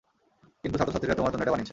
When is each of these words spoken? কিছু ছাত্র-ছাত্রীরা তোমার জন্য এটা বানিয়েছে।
কিছু 0.61 0.75
ছাত্র-ছাত্রীরা 0.79 1.17
তোমার 1.19 1.31
জন্য 1.33 1.43
এটা 1.45 1.53
বানিয়েছে। 1.55 1.69